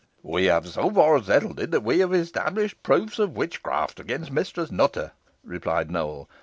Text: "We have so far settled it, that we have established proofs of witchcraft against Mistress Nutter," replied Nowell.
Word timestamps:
"We 0.23 0.45
have 0.45 0.67
so 0.67 0.89
far 0.89 1.21
settled 1.21 1.59
it, 1.59 1.69
that 1.69 1.83
we 1.83 1.99
have 1.99 2.11
established 2.11 2.81
proofs 2.81 3.19
of 3.19 3.37
witchcraft 3.37 3.99
against 3.99 4.31
Mistress 4.31 4.71
Nutter," 4.71 5.11
replied 5.43 5.91
Nowell. 5.91 6.27